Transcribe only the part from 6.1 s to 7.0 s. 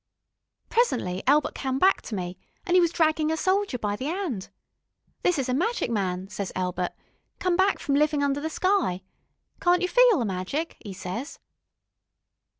ses Elbert,